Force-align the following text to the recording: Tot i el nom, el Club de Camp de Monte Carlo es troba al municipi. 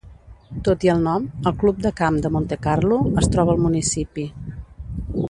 Tot 0.67 0.85
i 0.87 0.89
el 0.93 1.03
nom, 1.07 1.27
el 1.51 1.53
Club 1.63 1.83
de 1.87 1.91
Camp 2.01 2.17
de 2.25 2.31
Monte 2.37 2.59
Carlo 2.65 2.97
es 3.23 3.29
troba 3.37 3.55
al 3.57 3.63
municipi. 3.67 4.27